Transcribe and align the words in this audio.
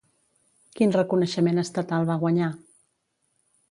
Quin 0.79 0.95
reconeixement 0.95 1.65
estatal 1.67 2.11
va 2.11 2.19
guanyar? 2.27 2.53